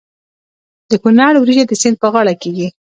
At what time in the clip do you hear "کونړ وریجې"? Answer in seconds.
1.03-1.63